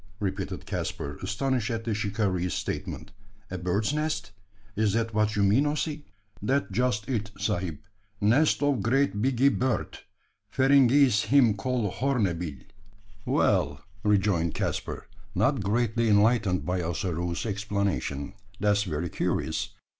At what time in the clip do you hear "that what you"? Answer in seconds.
4.93-5.43